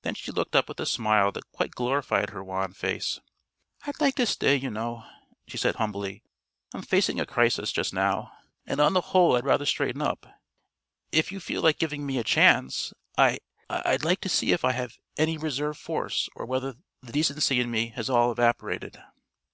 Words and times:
Then 0.00 0.14
she 0.14 0.32
looked 0.32 0.56
up 0.56 0.70
with 0.70 0.80
a 0.80 0.86
smile 0.86 1.30
that 1.32 1.52
quite 1.52 1.72
glorified 1.72 2.30
her 2.30 2.42
wan 2.42 2.72
face. 2.72 3.20
"I'd 3.84 4.00
like 4.00 4.14
to 4.14 4.24
stay, 4.24 4.56
you 4.56 4.70
know," 4.70 5.04
she 5.46 5.58
said 5.58 5.74
humbly. 5.76 6.22
"I'm 6.72 6.80
facing 6.80 7.20
a 7.20 7.26
crisis, 7.26 7.72
just 7.72 7.92
now, 7.92 8.32
and 8.64 8.80
on 8.80 8.94
the 8.94 9.02
whole 9.12 9.36
I'd 9.36 9.44
rather 9.44 9.66
straighten 9.66 10.00
up. 10.00 10.26
If 11.12 11.30
you 11.30 11.40
feel 11.40 11.60
like 11.60 11.76
giving 11.76 12.06
me 12.06 12.16
a 12.16 12.24
chance 12.24 12.94
I 13.18 13.40
I'd 13.68 14.02
like 14.02 14.22
to 14.22 14.30
see 14.30 14.52
if 14.52 14.64
I've 14.64 14.98
any 15.18 15.36
reserve 15.36 15.76
force 15.76 16.30
or 16.34 16.46
whether 16.46 16.76
the 17.02 17.12
decency 17.12 17.60
in 17.60 17.70
me 17.70 17.88
has 17.90 18.08
all 18.08 18.32
evaporated." 18.32 18.98